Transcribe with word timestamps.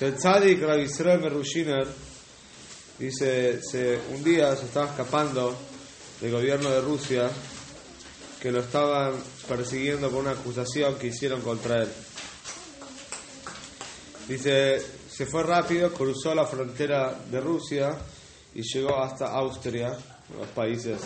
El 0.00 0.16
tzadik 0.16 0.62
Rabbi 0.62 0.88
dice, 2.98 3.60
se, 3.62 4.00
un 4.14 4.24
día 4.24 4.56
se 4.56 4.64
estaba 4.64 4.86
escapando 4.86 5.54
del 6.22 6.32
gobierno 6.32 6.70
de 6.70 6.80
Rusia 6.80 7.30
que 8.40 8.50
lo 8.50 8.60
estaban 8.60 9.12
persiguiendo 9.46 10.08
por 10.08 10.20
una 10.20 10.30
acusación 10.30 10.94
que 10.94 11.08
hicieron 11.08 11.42
contra 11.42 11.82
él. 11.82 11.88
Dice, 14.26 14.80
se 15.10 15.26
fue 15.26 15.42
rápido, 15.42 15.92
cruzó 15.92 16.34
la 16.34 16.46
frontera 16.46 17.20
de 17.30 17.38
Rusia 17.38 17.94
y 18.54 18.62
llegó 18.62 19.02
hasta 19.02 19.26
Austria, 19.26 19.94
los 20.34 20.48
países 20.54 20.98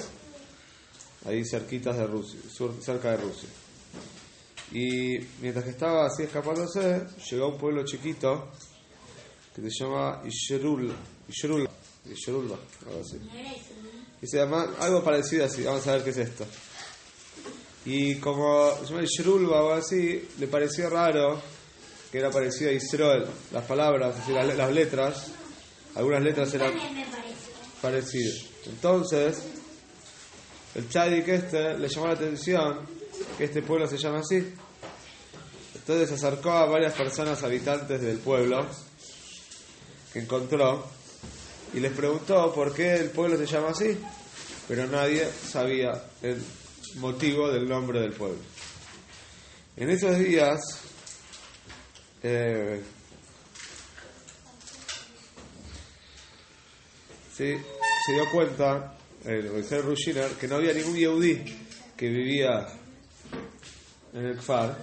ahí 1.27 1.45
cerquitas 1.45 1.97
de 1.97 2.07
Rusia, 2.07 2.39
cerca 2.81 3.11
de 3.11 3.17
Rusia. 3.17 3.49
Y 4.71 5.19
mientras 5.41 5.65
que 5.65 5.73
estaba 5.73 6.07
así 6.07 6.23
escapándose, 6.23 7.07
llegó 7.29 7.47
a 7.47 7.49
un 7.49 7.59
pueblo 7.59 7.85
chiquito 7.85 8.53
que 9.55 9.71
se 9.71 9.85
llama 9.85 10.23
Isherul, 10.25 10.93
Isherul, 11.29 11.69
Isherulba, 12.11 12.59
algo 12.87 13.01
así. 13.01 13.19
Y 14.21 14.27
se 14.27 14.39
llama 14.39 14.75
algo 14.81 15.03
parecido 15.03 15.45
así, 15.45 15.63
vamos 15.63 15.87
a 15.87 15.93
ver 15.93 16.05
qué 16.05 16.11
es 16.11 16.17
esto. 16.17 16.45
Y 17.87 18.17
como 18.17 18.75
se 18.81 18.87
llama 18.87 19.05
Isherulba 19.05 19.63
o 19.63 19.73
algo 19.73 19.73
así, 19.75 20.29
le 20.39 20.49
pareció 20.49 20.91
raro 20.91 21.41
que 22.11 22.19
era 22.19 22.31
parecido 22.31 22.71
a 22.71 22.73
Israel, 22.73 23.27
las 23.53 23.65
palabras, 23.65 24.17
así, 24.19 24.33
las, 24.33 24.57
las 24.57 24.73
letras, 24.73 25.27
algunas 25.95 26.23
letras 26.23 26.53
eran 26.55 26.73
parecidas. 27.81 28.47
Entonces, 28.67 29.43
el 30.75 30.89
Chadik 30.89 31.29
este 31.29 31.79
le 31.79 31.89
llamó 31.89 32.07
la 32.09 32.15
atención 32.15 32.81
que 33.39 33.45
este 33.45 33.63
pueblo 33.63 33.87
se 33.87 33.99
llama 33.99 34.21
así. 34.21 34.53
Entonces 35.75 36.09
se 36.09 36.15
acercó 36.15 36.51
a 36.51 36.67
varias 36.67 36.95
personas 36.95 37.43
habitantes 37.43 38.01
del 38.01 38.19
pueblo 38.19 38.67
encontró 40.21 40.87
y 41.73 41.81
les 41.81 41.93
preguntó 41.93 42.53
por 42.55 42.73
qué 42.75 42.95
el 42.95 43.11
pueblo 43.11 43.37
se 43.37 43.47
llama 43.47 43.71
así, 43.71 43.99
pero 44.69 44.87
nadie 44.87 45.29
sabía 45.29 46.05
el 46.23 46.41
motivo 46.97 47.51
del 47.51 47.69
nombre 47.69 48.01
del 48.01 48.13
pueblo. 48.13 48.39
En 49.77 49.91
esos 49.91 50.19
días, 50.19 50.61
eh, 52.23 52.81
se 57.35 57.45
dio 58.13 58.31
cuenta 58.33 58.97
el 59.25 59.53
Rizal 59.53 59.83
Rushiner 59.83 60.31
que 60.33 60.47
no 60.47 60.57
había 60.57 60.73
ningún 60.73 60.95
Yehudi 60.95 61.43
que 61.97 62.09
vivía 62.09 62.69
en 64.13 64.27
el 64.27 64.37
Kfar. 64.37 64.77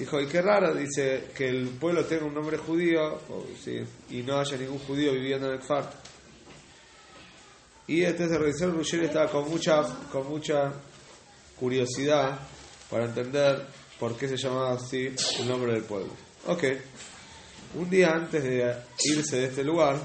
Dijo, 0.00 0.18
y 0.18 0.26
qué 0.26 0.40
raro, 0.40 0.74
dice, 0.74 1.26
que 1.36 1.46
el 1.46 1.68
pueblo 1.68 2.06
tenga 2.06 2.24
un 2.24 2.32
nombre 2.32 2.56
judío 2.56 3.20
y 4.08 4.22
no 4.22 4.40
haya 4.40 4.56
ningún 4.56 4.78
judío 4.78 5.12
viviendo 5.12 5.48
en 5.48 5.52
el 5.52 5.58
Kfar. 5.60 5.92
Y 7.86 8.02
entonces 8.04 8.34
el 8.34 8.44
Rizal 8.44 8.72
Rushiner 8.72 9.04
estaba 9.04 9.30
con 9.30 9.50
mucha, 9.50 9.82
con 10.10 10.26
mucha 10.26 10.72
curiosidad 11.54 12.38
para 12.88 13.04
entender 13.04 13.66
por 13.98 14.16
qué 14.16 14.26
se 14.26 14.38
llamaba 14.38 14.72
así 14.72 15.14
el 15.38 15.46
nombre 15.46 15.74
del 15.74 15.82
pueblo. 15.82 16.14
Ok. 16.46 16.64
Un 17.74 17.90
día 17.90 18.12
antes 18.14 18.42
de 18.42 18.74
irse 19.04 19.36
de 19.36 19.44
este 19.48 19.62
lugar, 19.62 20.00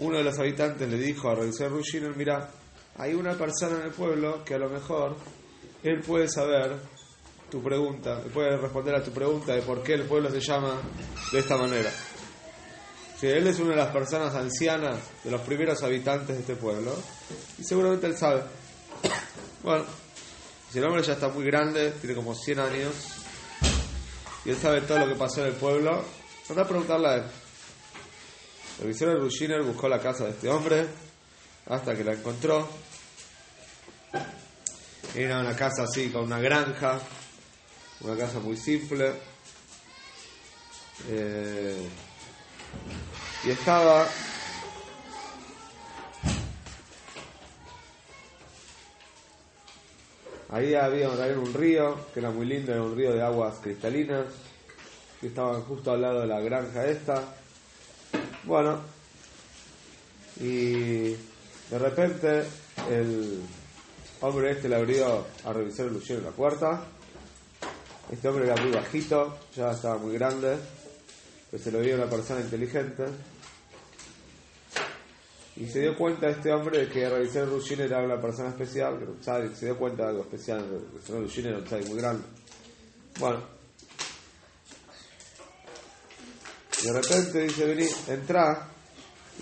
uno 0.00 0.18
de 0.18 0.24
los 0.24 0.36
habitantes 0.36 0.88
le 0.88 0.98
dijo 0.98 1.30
a 1.30 1.36
Revisor 1.36 1.70
Rushiner, 1.70 2.16
mira, 2.16 2.50
hay 2.98 3.14
una 3.14 3.34
persona 3.34 3.76
en 3.76 3.82
el 3.86 3.92
pueblo 3.92 4.44
que 4.44 4.54
a 4.54 4.58
lo 4.58 4.68
mejor 4.68 5.16
él 5.84 6.00
puede 6.00 6.28
saber 6.28 6.76
tu 7.48 7.62
pregunta, 7.62 8.20
puede 8.34 8.56
responder 8.56 8.96
a 8.96 9.02
tu 9.02 9.12
pregunta 9.12 9.54
de 9.54 9.62
por 9.62 9.82
qué 9.82 9.94
el 9.94 10.02
pueblo 10.02 10.30
se 10.30 10.40
llama 10.40 10.74
de 11.32 11.38
esta 11.38 11.56
manera. 11.56 11.90
Si 13.18 13.26
él 13.26 13.46
es 13.46 13.58
una 13.58 13.70
de 13.70 13.76
las 13.76 13.92
personas 13.92 14.34
ancianas, 14.34 14.98
de 15.24 15.30
los 15.30 15.40
primeros 15.42 15.82
habitantes 15.82 16.28
de 16.28 16.40
este 16.40 16.56
pueblo, 16.56 16.94
y 17.58 17.64
seguramente 17.64 18.06
él 18.06 18.16
sabe. 18.16 18.42
Bueno, 19.62 19.84
si 20.70 20.78
el 20.78 20.84
hombre 20.84 21.02
ya 21.02 21.14
está 21.14 21.28
muy 21.28 21.44
grande, 21.44 21.92
tiene 22.00 22.14
como 22.14 22.34
100 22.34 22.60
años, 22.60 22.94
y 24.44 24.50
él 24.50 24.56
sabe 24.56 24.82
todo 24.82 24.98
lo 24.98 25.08
que 25.08 25.14
pasó 25.14 25.40
en 25.40 25.48
el 25.48 25.54
pueblo, 25.54 26.04
anda 26.48 26.62
a 26.62 26.68
preguntarle 26.68 27.08
a 27.08 27.14
él. 27.16 27.24
El 28.80 28.88
visor 28.88 29.08
de 29.08 29.16
Rushiner 29.16 29.62
buscó 29.62 29.88
la 29.88 29.98
casa 29.98 30.24
de 30.24 30.30
este 30.30 30.48
hombre 30.48 30.86
hasta 31.66 31.94
que 31.94 32.04
la 32.04 32.12
encontró. 32.12 32.68
Era 35.14 35.40
una 35.40 35.54
casa 35.56 35.84
así, 35.84 36.10
con 36.10 36.24
una 36.24 36.38
granja, 36.38 37.00
una 38.00 38.16
casa 38.16 38.38
muy 38.40 38.56
simple. 38.56 39.12
Eh, 41.08 41.88
y 43.44 43.50
estaba 43.50 44.06
Ahí 50.50 50.74
había 50.74 51.10
un 51.10 51.52
río, 51.52 52.06
que 52.14 52.20
era 52.20 52.30
muy 52.30 52.46
lindo, 52.46 52.72
era 52.72 52.82
un 52.82 52.96
río 52.96 53.12
de 53.12 53.22
aguas 53.22 53.56
cristalinas, 53.62 54.24
que 55.20 55.26
estaban 55.26 55.60
justo 55.62 55.92
al 55.92 56.00
lado 56.00 56.22
de 56.22 56.26
la 56.26 56.40
granja 56.40 56.86
esta. 56.86 57.22
Bueno, 58.44 58.80
y 60.40 61.10
de 61.10 61.78
repente 61.78 62.44
el 62.90 63.42
hombre 64.20 64.52
este 64.52 64.68
le 64.68 64.76
abrió 64.76 65.26
a 65.44 65.52
revisar 65.52 65.86
el 65.86 65.94
luchero 65.94 66.20
en 66.20 66.26
la 66.26 66.32
puerta. 66.32 66.86
Este 68.10 68.28
hombre 68.28 68.46
era 68.46 68.56
muy 68.62 68.72
bajito, 68.72 69.38
ya 69.54 69.70
estaba 69.70 69.98
muy 69.98 70.14
grande, 70.14 70.56
pero 71.50 71.62
se 71.62 71.70
lo 71.70 71.80
vio 71.80 71.94
una 71.94 72.08
persona 72.08 72.40
inteligente. 72.40 73.04
Y 75.56 75.66
se 75.66 75.80
dio 75.80 75.96
cuenta 75.96 76.28
este 76.28 76.52
hombre 76.52 76.78
de 76.78 76.88
que 76.88 77.08
Ravisel 77.08 77.50
Rushin 77.50 77.80
era 77.80 78.02
una 78.02 78.20
persona 78.20 78.50
especial, 78.50 78.98
que 78.98 79.06
tzadik, 79.20 79.54
se 79.54 79.66
dio 79.66 79.76
cuenta 79.76 80.04
de 80.04 80.08
algo 80.10 80.22
especial, 80.22 80.64
Rushin 81.08 81.46
era 81.46 81.58
un 81.58 81.64
tzadik 81.64 81.88
muy 81.88 81.98
grande. 81.98 82.22
Bueno. 83.18 83.42
De 86.82 86.92
repente 86.92 87.40
dice, 87.40 87.66
vení, 87.66 87.88
entra 88.06 88.68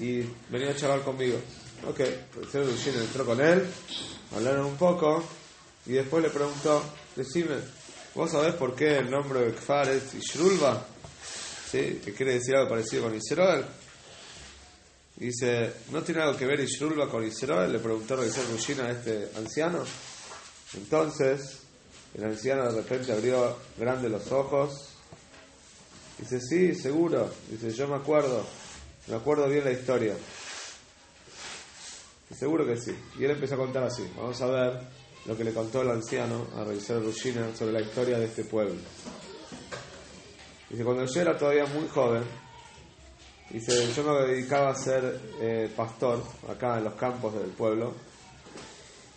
y 0.01 0.23
vení 0.49 0.65
a 0.65 0.75
charlar 0.75 1.03
conmigo. 1.03 1.39
Ok, 1.87 2.01
Ravisel 2.35 2.71
Rushin 2.71 2.95
entró 2.95 3.27
con 3.27 3.41
él, 3.41 3.67
hablaron 4.35 4.67
un 4.67 4.77
poco 4.77 5.23
y 5.87 5.93
después 5.93 6.23
le 6.23 6.31
preguntó, 6.31 6.83
decime, 7.15 7.57
¿vos 8.15 8.31
sabés 8.31 8.55
por 8.55 8.75
qué 8.75 8.99
el 8.99 9.11
nombre 9.11 9.41
de 9.41 9.55
Kfar 9.55 9.89
es 9.91 10.15
Ishrulba? 10.15 10.85
¿Sí? 11.71 12.01
Que 12.05 12.13
quiere 12.13 12.35
decir 12.35 12.57
algo 12.57 12.71
parecido 12.71 13.05
con 13.05 13.15
Israel. 13.15 13.65
Dice, 15.17 15.73
¿no 15.91 16.03
tiene 16.03 16.23
algo 16.23 16.37
que 16.37 16.47
ver 16.47 16.61
Ishrulba 16.61 17.09
con 17.09 17.25
Israel? 17.25 17.73
Le 17.73 17.79
preguntó 17.79 18.17
Revisor 18.17 18.51
Rushina 18.51 18.85
a 18.85 18.91
este 18.91 19.31
anciano. 19.37 19.85
Entonces, 20.75 21.59
el 22.15 22.25
anciano 22.25 22.71
de 22.71 22.83
repente 22.83 23.13
abrió 23.13 23.57
grande 23.79 24.09
los 24.09 24.31
ojos. 24.33 24.91
Dice, 26.19 26.41
sí, 26.41 26.75
seguro. 26.75 27.31
Dice, 27.51 27.71
yo 27.73 27.89
me 27.89 27.97
acuerdo. 27.97 28.45
Me 29.07 29.17
acuerdo 29.17 29.49
bien 29.49 29.65
la 29.65 29.73
historia. 29.73 30.15
Seguro 32.35 32.67
que 32.67 32.77
sí. 32.77 32.95
Y 33.19 33.25
él 33.25 33.33
empezó 33.33 33.55
a 33.55 33.59
contar 33.59 33.85
así. 33.85 34.09
Vamos 34.17 34.41
a 34.41 34.47
ver 34.47 34.81
lo 35.27 35.37
que 35.37 35.45
le 35.45 35.53
contó 35.53 35.83
el 35.83 35.91
anciano 35.91 36.47
a 36.57 36.65
Revisor 36.65 37.03
Rushina 37.03 37.55
sobre 37.55 37.73
la 37.73 37.81
historia 37.81 38.19
de 38.19 38.27
este 38.27 38.45
pueblo. 38.45 38.77
Dice, 40.69 40.85
cuando 40.85 41.05
yo 41.05 41.21
era 41.21 41.39
todavía 41.39 41.67
muy 41.67 41.89
joven, 41.89 42.25
Dice, 43.51 43.93
yo 43.93 44.03
me 44.03 44.27
dedicaba 44.27 44.71
a 44.71 44.75
ser 44.75 45.21
eh, 45.41 45.73
pastor 45.75 46.21
acá 46.49 46.79
en 46.79 46.85
los 46.85 46.95
campos 46.95 47.33
del 47.35 47.51
pueblo 47.51 47.95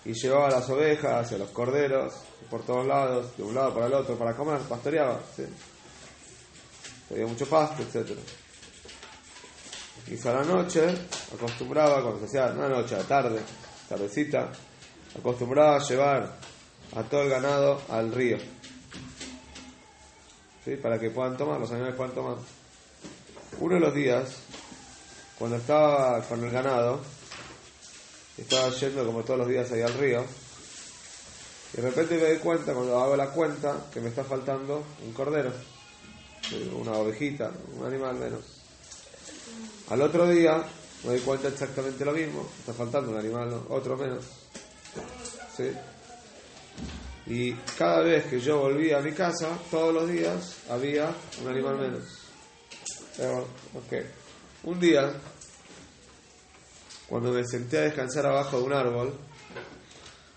y 0.05 0.13
llevaba 0.13 0.51
las 0.51 0.69
ovejas 0.69 1.31
y 1.31 1.35
a 1.35 1.39
los 1.39 1.49
corderos 1.49 2.13
por 2.49 2.63
todos 2.63 2.85
lados, 2.85 3.35
de 3.35 3.43
un 3.43 3.55
lado 3.55 3.73
para 3.73 3.87
el 3.87 3.93
otro, 3.93 4.17
para 4.17 4.35
comer, 4.35 4.59
pastoreaba, 4.61 5.19
¿sí? 5.35 5.43
Tenía 7.09 7.25
mucho 7.25 7.47
pasto, 7.47 7.81
etc. 7.81 8.11
Y 10.07 10.27
a 10.27 10.33
la 10.33 10.43
noche, 10.43 10.81
acostumbraba, 11.33 12.01
cuando 12.01 12.19
se 12.19 12.25
hacía, 12.25 12.53
la 12.53 12.67
noche, 12.67 12.95
a 12.95 12.99
la 12.99 13.03
tarde, 13.03 13.39
tardecita, 13.87 14.51
acostumbraba 15.17 15.75
a 15.75 15.79
llevar 15.79 16.35
a 16.95 17.03
todo 17.03 17.21
el 17.21 17.29
ganado 17.29 17.81
al 17.89 18.11
río, 18.11 18.37
¿sí? 20.65 20.75
Para 20.77 20.99
que 20.99 21.11
puedan 21.11 21.37
tomar, 21.37 21.59
los 21.59 21.69
animales 21.71 21.95
puedan 21.95 22.15
tomar. 22.15 22.37
Uno 23.59 23.75
de 23.75 23.81
los 23.81 23.93
días, 23.93 24.37
cuando 25.37 25.57
estaba 25.57 26.21
con 26.21 26.43
el 26.43 26.49
ganado, 26.49 27.01
estaba 28.35 28.69
yendo 28.69 29.05
como 29.05 29.23
todos 29.23 29.39
los 29.39 29.47
días 29.47 29.71
ahí 29.71 29.81
al 29.81 29.93
río, 29.93 30.25
y 31.73 31.77
de 31.77 31.83
repente 31.83 32.15
me 32.15 32.21
doy 32.21 32.37
cuenta, 32.37 32.73
cuando 32.73 32.99
hago 32.99 33.15
la 33.15 33.29
cuenta, 33.29 33.85
que 33.93 34.01
me 34.01 34.09
está 34.09 34.23
faltando 34.23 34.83
un 35.05 35.13
cordero, 35.13 35.51
una 36.75 36.93
ovejita, 36.93 37.51
un 37.77 37.85
animal 37.85 38.15
menos. 38.15 38.58
Al 39.89 40.01
otro 40.03 40.29
día 40.29 40.63
me 41.03 41.11
doy 41.11 41.19
cuenta 41.21 41.47
exactamente 41.47 42.05
lo 42.05 42.11
mismo, 42.11 42.47
está 42.59 42.73
faltando 42.73 43.11
un 43.11 43.17
animal, 43.17 43.63
otro 43.69 43.97
menos. 43.97 44.23
¿sí? 45.55 45.71
Y 47.25 47.53
cada 47.77 48.01
vez 48.01 48.25
que 48.25 48.39
yo 48.39 48.59
volvía 48.59 48.99
a 48.99 49.01
mi 49.01 49.13
casa, 49.13 49.57
todos 49.71 49.93
los 49.93 50.09
días 50.09 50.57
había 50.69 51.11
un 51.41 51.47
animal 51.47 51.77
menos. 51.77 52.03
Pero, 53.17 53.47
ok. 53.73 53.93
Un 54.63 54.79
día, 54.79 55.11
cuando 57.07 57.31
me 57.31 57.43
senté 57.45 57.79
a 57.79 57.81
descansar 57.81 58.27
abajo 58.27 58.57
de 58.57 58.63
un 58.63 58.73
árbol, 58.73 59.13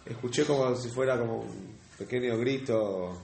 escuché 0.07 0.45
como 0.45 0.75
si 0.77 0.89
fuera 0.89 1.19
como 1.19 1.41
un 1.41 1.79
pequeño 1.99 2.39
grito, 2.39 3.21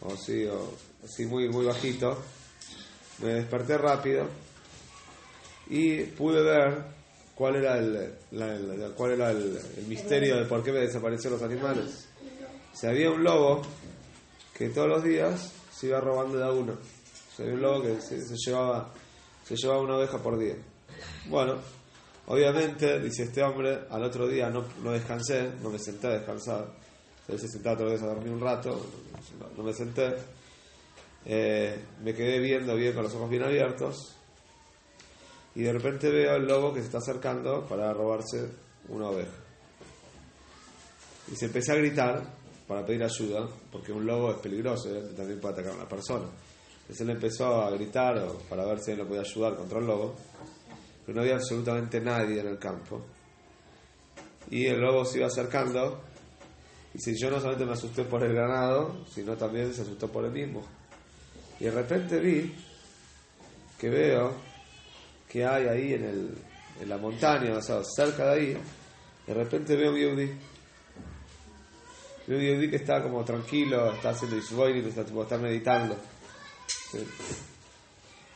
o 0.00 0.12
así, 0.12 0.46
o 0.46 0.72
así 1.04 1.26
muy, 1.26 1.48
muy 1.48 1.66
bajito. 1.66 2.20
Me 3.18 3.34
desperté 3.34 3.78
rápido 3.78 4.49
y 5.70 6.02
pude 6.02 6.42
ver 6.42 6.82
cuál 7.36 7.56
era 7.56 7.78
el, 7.78 8.12
la- 8.32 8.90
cuál 8.96 9.12
era 9.12 9.30
el, 9.30 9.58
misterio 9.86 10.36
de 10.36 10.44
por 10.44 10.62
qué 10.64 10.72
me 10.72 10.80
desaparecieron 10.80 11.38
los 11.40 11.48
animales. 11.48 12.08
Se 12.72 12.88
había 12.88 13.10
un 13.10 13.22
lobo 13.22 13.62
que 14.52 14.68
todos 14.70 14.88
los 14.88 15.04
días 15.04 15.52
se 15.72 15.86
iba 15.86 16.00
robando 16.00 16.38
de 16.38 16.44
a 16.44 16.50
uno. 16.50 16.74
Se 17.34 17.42
había 17.44 17.54
un 17.54 17.62
lobo 17.62 17.82
que 17.82 18.00
se, 18.00 18.18
llevaba 18.36 18.92
se 19.44 19.56
llevaba 19.56 19.80
una 19.80 19.96
oveja 19.96 20.18
por 20.18 20.38
día. 20.38 20.56
Bueno, 21.28 21.54
obviamente, 22.26 22.98
dice 23.00 23.22
este 23.22 23.42
hombre, 23.42 23.78
al 23.90 24.02
otro 24.02 24.26
día 24.26 24.50
no, 24.50 24.64
no 24.82 24.90
descansé, 24.90 25.50
no 25.62 25.70
me 25.70 25.78
senté 25.78 26.08
a 26.08 26.10
descansar. 26.10 26.66
Se 27.26 27.36
a 27.68 27.74
dormir 27.74 28.32
un 28.32 28.40
rato, 28.40 28.70
no, 29.38 29.56
no 29.56 29.62
me 29.62 29.72
senté. 29.72 30.14
Eh, 31.24 31.78
me 32.02 32.12
quedé 32.12 32.40
viendo 32.40 32.74
bien 32.74 32.92
con 32.92 33.04
los 33.04 33.14
ojos 33.14 33.30
bien 33.30 33.44
abiertos 33.44 34.16
y 35.54 35.62
de 35.62 35.72
repente 35.72 36.10
veo 36.10 36.34
al 36.34 36.46
lobo 36.46 36.72
que 36.72 36.80
se 36.80 36.86
está 36.86 36.98
acercando 36.98 37.66
para 37.66 37.92
robarse 37.92 38.48
una 38.88 39.08
oveja. 39.08 39.32
Y 41.30 41.36
se 41.36 41.46
empecé 41.46 41.72
a 41.72 41.76
gritar 41.76 42.22
para 42.66 42.86
pedir 42.86 43.02
ayuda, 43.02 43.48
porque 43.70 43.92
un 43.92 44.06
lobo 44.06 44.30
es 44.30 44.38
peligroso, 44.38 44.94
¿eh? 44.94 45.12
también 45.16 45.40
puede 45.40 45.54
atacar 45.54 45.72
a 45.72 45.76
una 45.76 45.88
persona. 45.88 46.26
Entonces 46.82 47.00
él 47.00 47.10
empezó 47.10 47.62
a 47.62 47.70
gritar 47.70 48.26
para 48.48 48.64
ver 48.64 48.80
si 48.80 48.92
él 48.92 48.98
lo 48.98 49.06
podía 49.06 49.22
ayudar 49.22 49.56
contra 49.56 49.78
el 49.78 49.86
lobo, 49.86 50.14
pero 51.04 51.16
no 51.16 51.22
había 51.22 51.34
absolutamente 51.34 52.00
nadie 52.00 52.40
en 52.40 52.46
el 52.46 52.58
campo. 52.58 53.02
Y 54.50 54.66
el 54.66 54.80
lobo 54.80 55.04
se 55.04 55.18
iba 55.18 55.26
acercando, 55.26 56.00
y 56.94 56.98
si 56.98 57.16
yo 57.20 57.30
no 57.30 57.38
solamente 57.38 57.66
me 57.66 57.72
asusté 57.72 58.04
por 58.04 58.22
el 58.24 58.34
ganado, 58.34 59.04
sino 59.06 59.36
también 59.36 59.72
se 59.72 59.82
asustó 59.82 60.08
por 60.08 60.24
él 60.24 60.32
mismo. 60.32 60.62
Y 61.58 61.64
de 61.64 61.70
repente 61.70 62.18
vi 62.18 62.54
que 63.78 63.88
veo 63.88 64.49
que 65.30 65.46
hay 65.46 65.68
ahí 65.68 65.94
en, 65.94 66.04
el, 66.04 66.34
en 66.80 66.88
la 66.88 66.98
montaña, 66.98 67.56
o 67.56 67.62
sea, 67.62 67.82
cerca 67.84 68.26
de 68.26 68.32
ahí, 68.32 68.56
de 69.26 69.34
repente 69.34 69.76
veo 69.76 69.92
un 69.92 69.96
Yehudi. 69.96 70.30
Veo 72.26 72.38
un 72.38 72.44
Yehudi 72.44 72.68
que 72.68 72.76
está 72.76 73.00
como 73.00 73.24
tranquilo, 73.24 73.92
está 73.92 74.10
haciendo 74.10 74.36
Isboinim, 74.36 74.88
está, 74.88 75.02
está 75.02 75.38
meditando. 75.38 75.96
¿sí? 76.90 77.06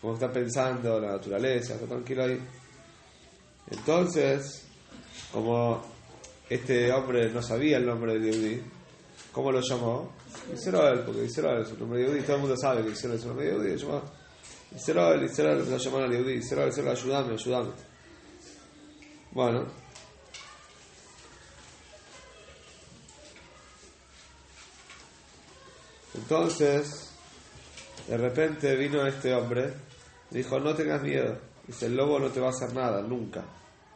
Como 0.00 0.14
está 0.14 0.31
pensando 0.31 1.00
la 1.00 1.12
naturaleza, 1.12 1.75
está 1.75 1.87
tranquilo 1.87 2.25
ahí. 2.25 2.41
Entonces, 3.73 4.64
como 5.32 5.82
este 6.49 6.93
hombre 6.93 7.29
no 7.31 7.43
sabía 7.43 7.79
el 7.79 7.87
nombre 7.87 8.20
de 8.20 8.31
Yehudi, 8.31 8.62
¿cómo 9.32 9.50
lo 9.50 9.61
llamó? 9.61 10.12
Israel, 10.52 11.02
porque 11.05 11.25
Israel 11.25 11.62
es 11.62 11.73
un 11.73 11.81
nombre 11.81 11.99
de 11.99 12.06
Yehudi, 12.06 12.23
todo 12.23 12.37
el 12.37 12.43
mundo 12.43 12.56
sabe 12.56 12.85
que 12.85 12.90
Israel 12.90 13.17
es 13.17 13.23
un 13.23 13.29
nombre 13.31 13.47
de 13.47 13.52
Yehudi, 13.52 13.82
llamó 13.82 14.24
Israel, 14.75 15.23
Israel 15.23 15.59
empezó 15.59 15.75
a 15.75 15.79
llamar 15.79 16.03
al 16.03 16.12
Yehudi, 16.12 16.32
Israel, 16.35 16.69
Israel, 16.69 16.91
ayúdame, 16.91 17.35
ayúdame. 17.35 17.71
Bueno, 19.31 19.67
entonces, 26.15 27.11
de 28.09 28.17
repente 28.17 28.75
vino 28.76 29.06
este 29.06 29.32
hombre, 29.35 29.75
dijo, 30.31 30.59
no 30.59 30.75
tengas 30.75 31.03
miedo, 31.03 31.38
dice, 31.67 31.87
el 31.87 31.97
lobo 31.97 32.19
no 32.19 32.31
te 32.31 32.41
va 32.41 32.49
a 32.49 32.50
hacer 32.50 32.73
nada, 32.75 33.00
nunca, 33.03 33.44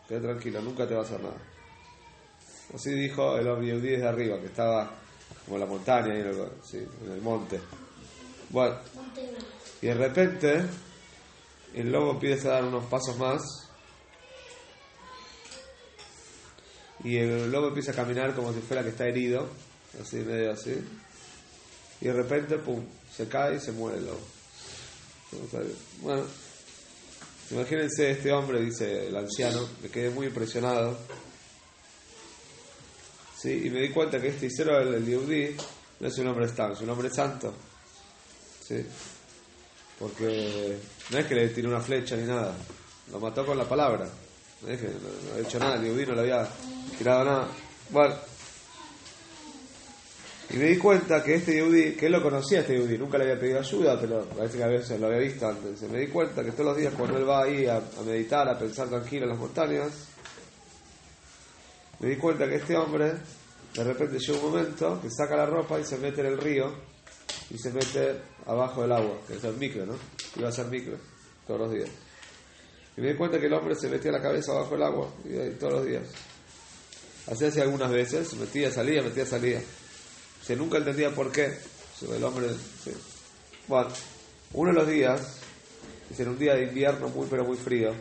quédate 0.07 0.27
tranquilo, 0.27 0.61
nunca 0.63 0.87
te 0.87 0.95
va 0.95 1.01
a 1.01 1.05
hacer 1.05 1.21
nada. 1.21 1.39
Así 2.75 2.91
dijo 2.91 3.37
el 3.37 3.49
hombre 3.49 3.69
Yehudi 3.69 3.91
desde 3.91 4.09
arriba, 4.09 4.39
que 4.39 4.47
estaba 4.47 4.91
como 5.45 5.57
en 5.57 5.61
la 5.61 5.67
montaña, 5.67 6.15
en 6.15 6.27
el, 6.27 6.49
sí, 6.63 6.79
en 7.05 7.13
el 7.13 7.21
monte. 7.21 7.59
Bueno, 8.51 8.77
y 9.81 9.87
de 9.87 9.95
repente 9.95 10.65
el 11.75 11.93
lobo 11.93 12.13
empieza 12.13 12.49
a 12.49 12.53
dar 12.55 12.65
unos 12.65 12.85
pasos 12.87 13.17
más 13.19 13.43
y 17.05 17.17
el 17.17 17.51
lobo 17.51 17.69
empieza 17.69 17.93
a 17.93 17.95
caminar 17.95 18.35
como 18.35 18.53
si 18.53 18.61
fuera 18.61 18.83
que 18.83 18.91
está 18.91 19.07
herido, 19.07 19.49
así 20.01 20.17
medio 20.17 20.53
así. 20.53 20.75
Y 22.01 22.05
de 22.07 22.13
repente, 22.13 22.59
pum, 22.59 22.85
se 23.15 23.29
cae 23.29 23.57
y 23.57 23.61
se 23.61 23.73
muere 23.73 23.99
el 23.99 24.07
lobo. 24.07 24.21
Bueno, 26.01 26.25
imagínense 27.51 28.11
este 28.11 28.33
hombre, 28.33 28.61
dice 28.61 29.09
el 29.09 29.17
anciano, 29.17 29.69
me 29.83 29.89
quedé 29.89 30.11
muy 30.11 30.27
impresionado. 30.27 30.99
Sí, 33.41 33.63
y 33.67 33.71
me 33.71 33.81
di 33.83 33.91
cuenta 33.91 34.21
que 34.21 34.29
este 34.29 34.47
Isero, 34.47 34.81
el, 34.81 34.95
el 34.95 35.07
Yehudi, 35.07 35.57
no 36.01 36.09
es 36.09 36.19
un 36.19 36.27
hombre 36.27 36.47
stan, 36.47 36.73
es 36.73 36.81
un 36.81 36.91
hombre 36.91 37.11
santo. 37.11 37.55
Sí. 38.67 38.85
Porque 39.99 40.79
no 41.11 41.19
es 41.19 41.27
que 41.27 41.35
le 41.35 41.49
tiró 41.49 41.69
una 41.71 41.81
flecha 41.81 42.17
ni 42.17 42.25
nada, 42.25 42.55
lo 43.11 43.19
mató 43.19 43.45
con 43.45 43.59
la 43.59 43.69
palabra. 43.69 44.09
No 44.63 44.69
es 44.69 44.81
que 44.81 44.87
no, 44.87 44.93
no 44.93 45.37
ha 45.37 45.41
hecho 45.41 45.59
nada, 45.59 45.77
el 45.77 45.85
Yehudi 45.85 46.07
no 46.07 46.15
le 46.15 46.21
había 46.21 46.49
tirado 46.97 47.25
nada. 47.25 47.49
Bueno, 47.91 48.15
y 50.51 50.57
me 50.57 50.65
di 50.67 50.79
cuenta 50.79 51.23
que 51.23 51.35
este 51.35 51.55
Yehudi, 51.55 51.95
que 51.95 52.07
él 52.07 52.13
lo 52.13 52.23
conocía 52.23 52.61
este 52.61 52.75
Yehudi, 52.75 52.97
nunca 52.97 53.19
le 53.19 53.25
había 53.25 53.41
pedido 53.41 53.59
ayuda, 53.59 54.01
pero 54.01 54.25
parece 54.25 54.57
que 54.57 54.65
a 54.65 54.69
veces 54.69 55.01
lo 55.01 55.09
había 55.09 55.19
visto 55.19 55.47
antes. 55.47 55.83
Me 55.83 56.01
di 56.01 56.07
cuenta 56.09 56.43
que 56.43 56.53
todos 56.53 56.67
los 56.67 56.77
días 56.77 56.95
cuando 56.97 57.19
él 57.19 57.29
va 57.29 57.43
ahí 57.45 57.67
a, 57.67 57.77
a 57.77 58.03
meditar, 58.05 58.49
a 58.49 58.59
pensar 58.59 58.89
tranquilo 58.89 59.25
en 59.25 59.31
las 59.31 59.39
montañas, 59.39 60.09
me 62.01 62.09
di 62.09 62.17
cuenta 62.17 62.49
que 62.49 62.55
este 62.57 62.77
hombre, 62.77 63.13
de 63.75 63.85
repente 63.85 64.19
llega 64.19 64.39
un 64.39 64.53
momento 64.53 65.01
que 65.03 65.11
saca 65.11 65.37
la 65.37 65.47
ropa 65.47 65.79
y 65.81 65.85
se 65.85 65.99
mete 65.99 66.21
en 66.21 66.29
el 66.29 66.39
río 66.39 66.73
y 67.51 67.59
se 67.59 67.73
mete 67.73 68.21
abajo 68.47 68.83
del 68.83 68.93
agua, 68.93 69.19
que 69.27 69.35
es 69.35 69.45
el 69.45 69.57
micro, 69.57 69.87
¿no? 69.87 69.95
Iba 70.37 70.49
a 70.49 70.53
ser 70.53 70.67
micro 70.67 70.97
todos 71.47 71.61
los 71.61 71.73
días. 71.73 71.89
Y 72.97 73.01
me 73.01 73.13
di 73.13 73.17
cuenta 73.17 73.39
que 73.39 73.47
el 73.47 73.55
hombre 73.55 73.75
se 73.75 73.89
metía 73.89 74.13
la 74.13 74.21
cabeza 74.21 74.53
abajo 74.53 74.73
del 74.73 74.83
agua 74.83 75.09
y 75.25 75.51
todos 75.59 75.75
los 75.75 75.87
días. 75.87 76.03
Así 77.31 77.45
hacía 77.45 77.63
algunas 77.63 77.91
veces, 77.91 78.35
metía, 78.35 78.71
salía, 78.71 79.03
metía, 79.03 79.27
salía. 79.27 79.63
Se 80.43 80.57
nunca 80.57 80.79
entendía 80.79 81.15
por 81.15 81.31
qué. 81.31 81.59
El 82.01 82.25
hombre. 82.25 82.49
sí. 82.85 82.93
Bueno, 83.67 83.91
uno 84.55 84.71
de 84.71 84.77
los 84.77 84.89
días, 84.89 85.41
es 86.11 86.21
en 86.21 86.29
un 86.29 86.39
día 86.39 86.55
de 86.55 86.65
invierno 86.65 87.09
muy 87.09 87.27
pero 87.29 87.45
muy 87.45 87.57
frío, 87.57 87.93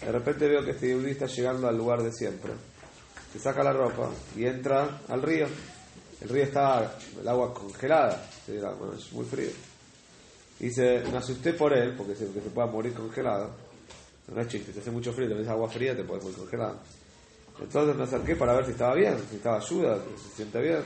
de 0.00 0.10
repente 0.10 0.48
veo 0.48 0.64
que 0.64 0.70
este 0.70 0.90
yudí 0.90 1.10
está 1.10 1.26
llegando 1.26 1.68
al 1.68 1.76
lugar 1.76 2.02
de 2.02 2.12
siempre. 2.12 2.52
Se 3.32 3.38
saca 3.38 3.62
la 3.62 3.72
ropa 3.72 4.10
y 4.36 4.46
entra 4.46 5.02
al 5.08 5.22
río. 5.22 5.46
El 6.22 6.28
río 6.28 6.44
está, 6.44 6.96
el 7.20 7.26
agua 7.26 7.52
congelada, 7.52 8.24
bueno, 8.78 8.94
es 8.94 9.12
muy 9.12 9.24
frío. 9.24 9.50
Y 10.60 10.70
se, 10.70 11.00
me 11.10 11.18
asusté 11.18 11.52
por 11.54 11.72
él, 11.72 11.94
porque 11.96 12.14
se, 12.14 12.30
que 12.32 12.40
se 12.40 12.50
pueda 12.50 12.68
morir 12.68 12.94
congelado. 12.94 13.50
No 14.32 14.40
es 14.40 14.46
chiste, 14.46 14.72
si 14.72 14.78
hace 14.78 14.92
mucho 14.92 15.12
frío, 15.12 15.28
te 15.36 15.50
agua 15.50 15.68
fría, 15.68 15.96
te 15.96 16.04
puedes 16.04 16.22
morir 16.22 16.38
congelado. 16.38 16.78
Entonces 17.60 17.96
me 17.96 18.04
acerqué 18.04 18.36
para 18.36 18.54
ver 18.54 18.66
si 18.66 18.70
estaba 18.70 18.94
bien, 18.94 19.16
si 19.28 19.36
estaba 19.36 19.56
ayuda, 19.56 19.98
si 20.16 20.28
se 20.28 20.36
siente 20.36 20.60
bien. 20.60 20.84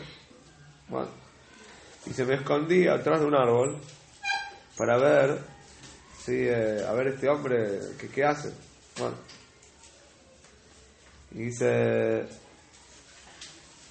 Bueno, 0.88 1.08
y 2.06 2.10
se 2.10 2.24
me 2.24 2.34
escondí 2.34 2.88
atrás 2.88 3.20
de 3.20 3.26
un 3.26 3.34
árbol 3.34 3.76
para 4.78 4.96
ver, 4.96 5.38
sí, 6.18 6.34
eh, 6.34 6.82
a 6.88 6.92
ver 6.92 7.08
este 7.08 7.28
hombre, 7.28 7.80
¿qué, 7.98 8.08
qué 8.08 8.24
hace? 8.24 8.52
Bueno, 8.98 9.16
y 11.32 11.42
dice, 11.44 12.26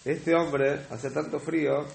este 0.06 0.36
hombre 0.36 0.82
hacía 0.90 1.12
tanto 1.12 1.40
frío 1.40 1.86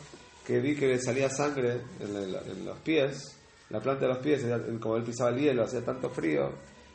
que 0.47 0.59
vi 0.61 0.75
que 0.75 0.89
le 0.89 0.99
salía 0.99 1.31
sangre 1.31 1.81
en, 2.01 2.65
los 2.65 2.79
pies, 2.81 3.37
la 3.71 3.81
planta 3.81 4.07
de 4.07 4.15
los 4.15 4.19
pies, 4.19 4.45
como 4.81 4.97
él 4.97 5.05
pisaba 5.05 5.31
el 5.31 5.39
hielo, 5.39 5.63
hacía 5.65 5.85
tanto 5.85 6.11
frío 6.11 6.51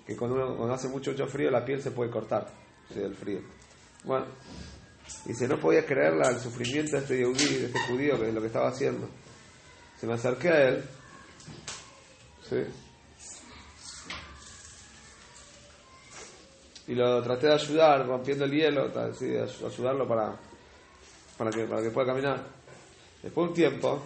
que 0.06 0.16
cuando, 0.16 0.36
uno- 0.36 0.74
hace 0.74 0.88
mucho, 0.90 1.12
mucho 1.12 1.28
frío 1.28 1.50
la 1.50 1.64
piel 1.64 1.82
se 1.82 1.92
puede 1.92 2.12
cortar 2.12 2.48
del 2.94 3.16
frío. 3.16 3.40
Bueno, 4.04 4.26
dice, 5.26 5.48
no 5.48 5.58
podía 5.60 5.86
creerla 5.86 6.30
el 6.30 6.40
sufrimiento 6.40 6.98
de 6.98 7.02
este 7.04 7.18
yehudí, 7.18 7.56
de 7.60 7.66
este 7.68 7.80
judío, 7.88 8.20
que 8.20 8.28
es 8.28 8.34
lo 8.34 8.42
que 8.42 8.48
estaba 8.48 8.68
haciendo. 8.68 9.08
Se 10.00 10.06
me 10.06 10.14
acerqué 10.14 10.50
a 10.50 10.68
él, 10.70 10.84
y 16.88 16.94
lo 16.94 17.22
traté 17.24 17.48
de 17.48 17.54
ayudar 17.54 18.06
rompiendo 18.06 18.46
el 18.46 18.52
hielo, 18.52 18.92
ayudarlo 19.66 20.08
para, 20.08 20.36
para, 21.38 21.52
que, 21.52 21.66
para 21.66 21.82
que 21.82 21.90
pueda 21.90 22.08
caminar. 22.08 22.44
Después 23.22 23.46
de 23.46 23.50
un 23.50 23.56
tiempo, 23.56 24.02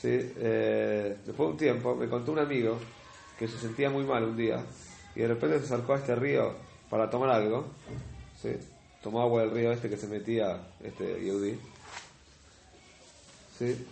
sí, 0.00 0.08
eh, 0.10 1.16
después 1.24 1.48
de 1.48 1.52
un 1.52 1.56
tiempo 1.56 1.94
me 1.94 2.08
contó 2.08 2.32
un 2.32 2.40
amigo 2.40 2.78
que 3.38 3.48
se 3.48 3.58
sentía 3.58 3.90
muy 3.90 4.04
mal 4.04 4.24
un 4.24 4.36
día 4.36 4.64
y 5.14 5.20
de 5.20 5.28
repente 5.28 5.58
se 5.60 5.64
acercó 5.64 5.94
a 5.94 5.98
este 5.98 6.14
río 6.14 6.54
para 6.90 7.10
tomar 7.10 7.30
algo 7.30 7.66
¿sí? 8.40 8.50
tomó 9.02 9.22
agua 9.22 9.42
del 9.42 9.50
río 9.50 9.72
este 9.72 9.88
que 9.88 9.96
se 9.96 10.06
metía 10.06 10.60
este 10.82 11.20
Yehudi. 11.20 11.58
¿sí? 13.58 13.86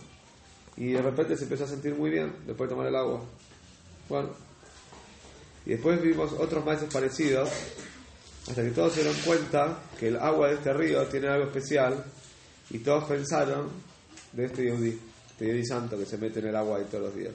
Y 0.77 0.91
de 0.91 1.01
repente 1.01 1.37
se 1.37 1.43
empezó 1.43 1.65
a 1.65 1.67
sentir 1.67 1.95
muy 1.95 2.09
bien 2.09 2.33
después 2.45 2.69
de 2.69 2.75
tomar 2.75 2.87
el 2.87 2.95
agua. 2.95 3.21
Bueno, 4.09 4.29
y 5.65 5.71
después 5.71 6.01
vimos 6.01 6.33
otros 6.33 6.65
maestros 6.65 6.91
parecidos, 6.91 7.49
hasta 8.47 8.61
que 8.61 8.71
todos 8.71 8.93
se 8.93 9.03
dieron 9.03 9.19
cuenta 9.21 9.79
que 9.99 10.09
el 10.09 10.17
agua 10.17 10.49
de 10.49 10.55
este 10.55 10.73
río 10.73 11.05
tiene 11.07 11.27
algo 11.27 11.45
especial, 11.45 12.03
y 12.69 12.79
todos 12.79 13.05
pensaron 13.05 13.69
de 14.31 14.45
este 14.45 14.63
Yehudi, 14.63 14.99
este 15.31 15.65
santo 15.65 15.97
que 15.97 16.05
se 16.05 16.17
mete 16.17 16.39
en 16.39 16.47
el 16.47 16.55
agua 16.55 16.77
ahí 16.77 16.85
todos 16.89 17.05
los 17.05 17.15
días. 17.15 17.33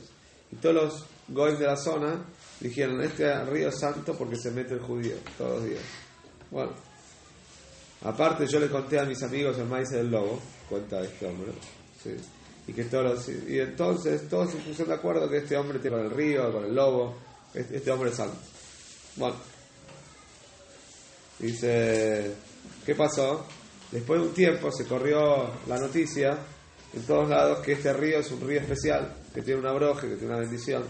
Y 0.50 0.56
todos 0.56 0.74
los 0.74 1.04
goyim 1.28 1.58
de 1.58 1.66
la 1.66 1.76
zona 1.76 2.24
dijeron, 2.60 3.00
este 3.02 3.44
río 3.44 3.68
es 3.68 3.78
santo 3.78 4.14
porque 4.16 4.36
se 4.36 4.50
mete 4.50 4.74
el 4.74 4.80
judío 4.80 5.14
todos 5.36 5.60
los 5.60 5.64
días. 5.68 5.82
Bueno, 6.50 6.72
aparte 8.02 8.46
yo 8.46 8.58
le 8.58 8.68
conté 8.68 8.98
a 8.98 9.04
mis 9.04 9.22
amigos 9.22 9.58
el 9.58 9.66
maíz 9.66 9.90
del 9.90 10.10
lobo, 10.10 10.40
cuenta 10.68 11.00
este 11.00 11.26
hombre, 11.26 11.52
¿sí? 12.02 12.16
y 12.66 12.72
que 12.72 12.84
todos 12.84 13.28
y 13.28 13.58
entonces 13.58 14.28
todos 14.28 14.50
se 14.50 14.58
pusieron 14.58 14.88
de 14.88 14.94
acuerdo 14.94 15.28
que 15.28 15.38
este 15.38 15.56
hombre 15.56 15.78
tiene 15.78 15.96
con 15.96 16.06
el 16.06 16.12
río, 16.12 16.52
con 16.52 16.64
el 16.64 16.74
lobo, 16.74 17.16
este, 17.54 17.76
este 17.76 17.90
hombre 17.90 18.10
es 18.10 18.16
santo. 18.16 18.36
Bueno, 19.16 19.36
dice, 21.38 22.34
¿qué 22.84 22.94
pasó? 22.94 23.46
Después 23.90 24.20
de 24.20 24.28
un 24.28 24.34
tiempo 24.34 24.70
se 24.70 24.84
corrió 24.84 25.50
la 25.66 25.78
noticia 25.78 26.38
en 26.94 27.02
todos 27.02 27.28
lados 27.28 27.60
que 27.60 27.72
este 27.72 27.92
río 27.92 28.18
es 28.18 28.30
un 28.30 28.46
río 28.46 28.60
especial, 28.60 29.14
que 29.34 29.42
tiene 29.42 29.60
una 29.60 29.72
broje, 29.72 30.08
que 30.08 30.16
tiene 30.16 30.32
una 30.34 30.40
bendición, 30.40 30.84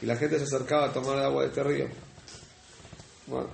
y 0.00 0.06
la 0.06 0.16
gente 0.16 0.38
se 0.38 0.44
acercaba 0.44 0.86
a 0.86 0.92
tomar 0.92 1.18
el 1.18 1.24
agua 1.24 1.42
de 1.42 1.48
este 1.48 1.62
río. 1.62 1.86
Bueno, 3.26 3.50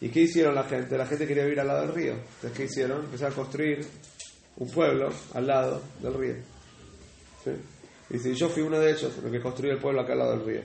¿y 0.00 0.08
qué 0.08 0.20
hicieron 0.20 0.54
la 0.54 0.64
gente? 0.64 0.96
La 0.96 1.06
gente 1.06 1.26
quería 1.26 1.44
vivir 1.44 1.60
al 1.60 1.68
lado 1.68 1.82
del 1.82 1.94
río. 1.94 2.12
Entonces, 2.12 2.52
¿qué 2.52 2.64
hicieron? 2.64 3.04
Empezaron 3.04 3.32
a 3.32 3.36
construir 3.36 3.86
un 4.56 4.70
pueblo 4.70 5.12
al 5.34 5.46
lado 5.46 5.82
del 6.00 6.14
río. 6.14 6.34
¿Sí? 7.44 7.50
Y 8.10 8.18
si 8.18 8.34
yo 8.34 8.48
fui 8.48 8.62
uno 8.62 8.78
de 8.78 8.90
ellos, 8.90 9.16
los 9.22 9.32
que 9.32 9.40
construyó 9.40 9.72
el 9.72 9.80
pueblo 9.80 10.00
acá 10.00 10.12
al 10.12 10.18
lado 10.20 10.36
del 10.36 10.46
río. 10.46 10.62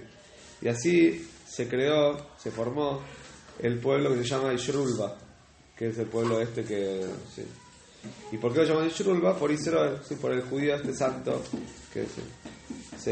Y 0.62 0.68
así 0.68 1.28
se 1.48 1.68
creó, 1.68 2.36
se 2.38 2.52
formó 2.52 3.02
el 3.62 3.80
pueblo 3.80 4.14
que 4.14 4.18
se 4.18 4.30
llama 4.30 4.54
Ishrulba, 4.54 5.16
que 5.78 5.90
es 5.90 5.98
el 5.98 6.08
pueblo 6.08 6.42
este 6.42 6.64
que... 6.64 7.06
Sí. 7.34 7.44
¿Y 8.32 8.38
por 8.38 8.52
qué 8.52 8.60
lo 8.60 8.66
llaman 8.66 8.88
Ishrulba? 8.88 9.38
Por 9.38 9.52
Israel, 9.52 10.00
sí, 10.08 10.16
por 10.16 10.32
el 10.32 10.42
judío 10.42 10.76
este 10.76 10.94
santo. 10.94 11.42
Que, 11.94 12.06
sí. 12.06 13.12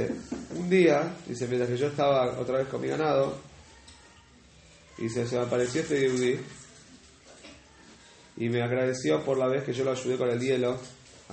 Un 0.56 0.70
día, 0.70 1.16
dice, 1.28 1.48
mientras 1.48 1.70
que 1.70 1.78
yo 1.78 1.88
estaba 1.88 2.40
otra 2.40 2.58
vez 2.58 2.68
con 2.68 2.82
mi 2.82 2.88
ganado, 2.88 3.36
y 4.98 5.10
se, 5.10 5.28
se 5.28 5.38
me 5.38 5.46
apareció 5.46 5.82
este 5.82 6.10
yudí, 6.10 6.40
y 8.38 8.50
me 8.50 8.64
agradeció 8.64 9.24
por 9.24 9.38
la 9.38 9.48
vez 9.48 9.64
que 9.64 9.74
yo 9.74 9.84
lo 9.84 9.92
ayudé 9.92 10.18
con 10.18 10.30
el 10.30 10.40
hielo, 10.40 10.78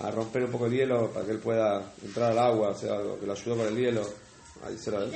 a 0.03 0.11
romper 0.11 0.45
un 0.45 0.51
poco 0.51 0.67
el 0.67 0.73
hielo 0.73 1.11
para 1.11 1.25
que 1.25 1.33
él 1.33 1.39
pueda 1.39 1.93
entrar 2.05 2.33
al 2.33 2.39
agua, 2.39 2.71
o 2.71 2.79
sea, 2.79 2.99
que 3.19 3.27
lo 3.27 3.33
ayudó 3.33 3.57
con 3.57 3.67
el 3.67 3.77
hielo 3.77 4.07
a 4.67 4.71
Israel. 4.71 5.11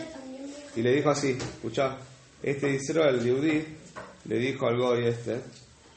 Y 0.76 0.82
le 0.82 0.92
dijo 0.94 1.10
así, 1.10 1.30
escuchá, 1.30 1.98
este 2.42 2.74
Israel, 2.74 3.16
el 3.16 3.24
Yehudí, 3.24 3.64
le 4.24 4.38
dijo 4.38 4.66
al 4.66 4.78
Goy 4.78 5.06
este, 5.06 5.40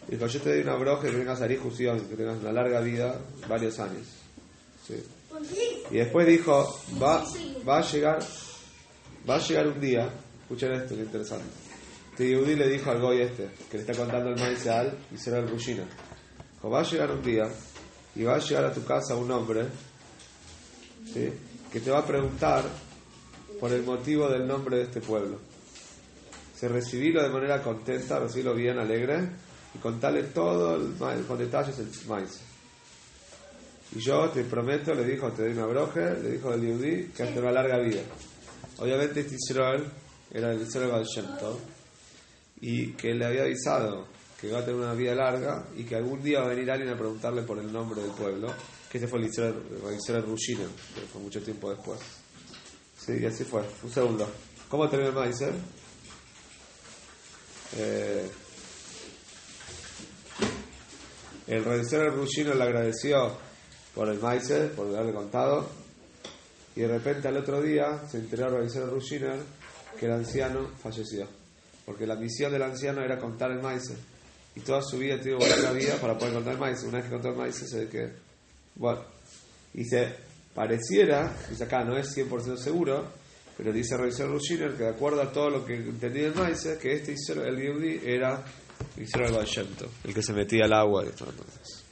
dijo, 0.08 0.28
yo 0.28 0.42
te 0.42 0.50
doy 0.50 0.62
una 0.62 0.76
broja 0.76 1.08
que 1.08 1.12
tengas 1.12 1.42
arijusión, 1.42 2.00
que 2.08 2.16
tengas 2.16 2.40
una 2.40 2.52
larga 2.52 2.80
vida, 2.82 3.20
varios 3.48 3.80
años. 3.80 4.08
Sí. 4.86 4.96
Y 5.92 5.98
después 5.98 6.28
dijo, 6.28 6.80
va, 7.02 7.24
va 7.68 7.80
a 7.80 7.82
llegar, 7.82 8.20
va 9.30 9.36
a 9.36 9.40
llegar 9.40 9.68
un 9.68 9.80
día, 9.80 10.10
escuchen 10.42 10.74
esto, 10.74 10.96
que 10.96 11.02
interesante. 11.02 11.46
Este 12.12 12.26
le 12.26 12.70
dijo 12.70 12.92
al 12.92 13.02
Goy 13.02 13.22
este, 13.22 13.50
que 13.72 13.78
le 13.78 13.84
está 13.84 13.96
contando 13.96 14.30
el 14.30 14.40
maíz 14.40 14.68
al 14.68 14.98
Israel 15.12 15.50
Rushina, 15.50 15.84
dijo, 16.54 16.70
va 16.70 16.82
a 16.82 16.84
llegar 16.84 17.12
un 17.12 17.24
día 17.24 17.44
y 18.16 18.24
va 18.24 18.36
a 18.36 18.40
llegar 18.40 18.66
a 18.66 18.74
tu 18.74 18.84
casa 18.84 19.16
un 19.16 19.32
hombre 19.32 19.66
que 21.72 21.80
te 21.80 21.92
va 21.92 22.00
a 22.00 22.06
preguntar 22.06 22.64
por 23.60 23.72
el 23.72 23.84
motivo 23.84 24.30
del 24.30 24.48
nombre 24.48 24.78
de 24.78 24.84
este 24.84 25.02
pueblo. 25.02 25.40
Se 26.64 26.70
recibirlo 26.70 27.22
de 27.22 27.28
manera 27.28 27.62
contenta, 27.62 28.20
recibirlo 28.20 28.56
bien, 28.56 28.80
alegre, 28.80 29.20
y 29.76 29.80
contarle 29.80 30.24
todo 30.24 30.78
el 30.78 31.26
con 31.26 31.38
detalles 31.38 31.78
el 31.78 31.90
maíz. 32.08 32.40
Y 33.94 34.00
yo 34.00 34.30
te 34.30 34.46
prometo, 34.46 34.94
le 34.94 35.04
dijo, 35.04 35.30
te 35.34 35.42
doy 35.42 35.52
una 35.52 35.66
broje, 35.66 36.22
le 36.22 36.32
dijo 36.32 36.54
el 36.54 36.62
Yehudi, 36.62 37.08
que 37.10 37.24
hasta 37.24 37.42
una 37.42 37.52
larga 37.52 37.80
vida. 37.80 38.00
Obviamente 38.78 39.20
este 39.20 39.36
Israel 39.36 39.84
era 40.32 40.54
el 40.54 40.62
Israel 40.62 40.90
Baal 40.90 41.04
Shem 41.04 41.38
Tov, 41.38 41.60
y 42.62 42.94
que 42.94 43.14
le 43.14 43.26
había 43.26 43.42
avisado 43.42 44.08
que 44.40 44.50
va 44.50 44.60
a 44.60 44.66
tener 44.66 44.80
una 44.80 44.94
vida 44.94 45.16
larga 45.16 45.68
y 45.76 45.84
que 45.84 45.98
algún 45.98 46.24
día 46.24 46.40
va 46.40 46.46
a 46.46 46.50
venir 46.56 46.72
alguien 46.72 46.92
a 46.92 46.98
preguntarle 46.98 47.42
por 47.42 47.60
el 47.60 47.74
nombre 47.74 48.02
del 48.02 48.12
pueblo, 48.12 48.48
que 48.90 49.00
este 49.00 49.10
fue 49.10 49.20
el 49.20 49.26
Israel, 49.26 49.56
el 49.68 50.24
Rushina, 50.24 50.64
que 50.96 51.02
fue 51.12 51.22
mucho 51.22 51.42
tiempo 51.42 51.72
después. 51.72 52.00
Sí, 52.98 53.18
y 53.22 53.26
así 53.26 53.44
fue. 53.44 53.64
Un 53.84 53.92
segundo. 53.92 54.26
¿Cómo 54.70 54.88
terminó 54.88 55.10
el 55.10 55.16
maíz? 55.16 55.42
Eh, 55.42 55.52
el 61.48 61.82
Israel 61.82 62.14
Rushina 62.14 62.54
le 62.54 62.64
agradeció 62.64 63.38
por 63.94 64.10
el 64.10 64.20
maíz, 64.20 64.52
por 64.76 64.88
haberle 64.88 65.14
contado, 65.14 65.70
y 66.76 66.82
de 66.82 66.88
repente 66.88 67.28
al 67.28 67.38
otro 67.38 67.62
día 67.62 68.08
se 68.10 68.18
enteró 68.18 68.58
el 68.58 68.66
Israel 68.68 68.90
Rushina 68.90 69.36
que 70.00 70.06
el 70.06 70.14
anciano 70.14 70.70
falleció, 70.82 71.28
porque 71.86 72.08
la 72.08 72.16
misión 72.16 72.52
del 72.52 72.64
anciano 72.64 73.02
era 73.04 73.20
contar 73.20 73.52
el 73.52 73.62
maíz 73.62 73.94
y 74.56 74.60
toda 74.62 74.82
su 74.82 74.98
vida 74.98 75.20
tuvo 75.20 75.40
la 75.64 75.72
vida 75.72 75.96
para 76.00 76.18
poder 76.18 76.36
contar 76.36 76.54
el 76.54 76.60
maíz. 76.60 76.84
Una 76.84 76.98
vez 76.98 77.06
que 77.06 77.12
contó 77.12 77.30
el 77.30 77.36
maíz, 77.36 77.56
se 77.56 77.88
que. 77.90 78.12
Bueno, 78.76 79.02
y 79.74 79.84
se 79.86 80.16
pareciera, 80.54 81.36
dice 81.50 81.64
acá, 81.64 81.84
no 81.84 81.98
es 81.98 82.16
100% 82.16 82.58
seguro, 82.58 83.08
pero 83.58 83.72
dice 83.72 83.98
Revisor 83.98 84.30
Rushiner 84.30 84.72
que 84.74 84.84
de 84.84 84.90
acuerdo 84.90 85.22
a 85.22 85.32
todo 85.32 85.50
lo 85.50 85.66
que 85.66 85.76
entendía 85.76 86.28
el 86.28 86.36
maíz, 86.36 86.68
que 86.82 86.94
este 86.94 87.14
Israel, 87.14 87.56
el 87.56 87.62
Yehudi 87.62 88.02
era 88.04 88.44
Israel 88.98 89.34
Bayemto, 89.34 89.90
el 90.04 90.14
que 90.14 90.24
se 90.24 90.34
metía 90.34 90.66
al 90.66 90.74
agua. 90.74 91.06
Y 91.06 91.12
todo 91.12 91.30
entonces. 91.30 91.83